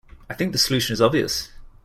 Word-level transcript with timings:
I 0.27 0.33
think 0.33 0.51
the 0.51 0.57
solution 0.57 0.93
is 0.95 0.99
obvious. 0.99 1.51